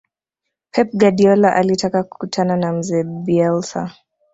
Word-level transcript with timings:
pep 0.71 0.89
guardiola 0.93 1.53
alitaka 1.55 2.03
kukutana 2.03 2.55
na 2.57 2.73
mzee 2.73 3.03
bielsa 3.03 3.91